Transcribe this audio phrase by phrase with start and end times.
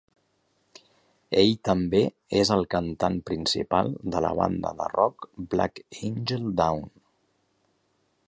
[1.41, 1.99] Ell també
[2.39, 6.83] és el cantant principal de la banda de rock Black Angel Down.